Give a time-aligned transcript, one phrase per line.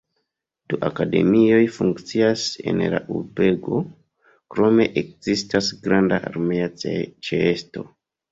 [0.71, 3.83] Du akademioj funkcias en la urbego,
[4.55, 6.73] krome ekzistas granda armea
[7.29, 7.85] ĉeesto.